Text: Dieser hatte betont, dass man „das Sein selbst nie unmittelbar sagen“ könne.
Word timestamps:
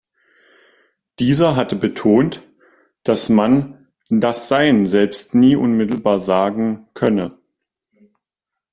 Dieser 1.19 1.55
hatte 1.55 1.75
betont, 1.75 2.41
dass 3.03 3.29
man 3.29 3.85
„das 4.09 4.47
Sein 4.47 4.87
selbst 4.87 5.35
nie 5.35 5.55
unmittelbar 5.55 6.19
sagen“ 6.19 6.89
könne. 6.95 7.37